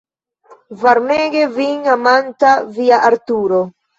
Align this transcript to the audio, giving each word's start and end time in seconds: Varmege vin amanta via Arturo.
Varmege 0.83 1.43
vin 1.59 1.85
amanta 1.97 2.55
via 2.81 3.01
Arturo. 3.13 3.63